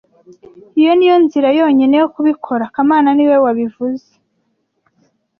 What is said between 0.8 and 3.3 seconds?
niyo nzira yonyine yo kubikora kamana